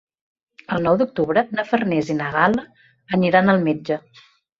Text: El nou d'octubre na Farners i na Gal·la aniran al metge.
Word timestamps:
El 0.77 0.79
nou 0.85 0.95
d'octubre 1.01 1.43
na 1.57 1.65
Farners 1.73 2.09
i 2.13 2.15
na 2.21 2.29
Gal·la 2.37 2.63
aniran 3.19 3.53
al 3.55 3.63
metge. 3.69 3.99